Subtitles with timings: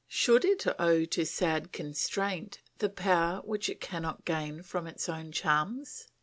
[0.07, 5.31] Should it owe to sad constraint the power which it cannot gain from its own
[5.31, 6.07] charms?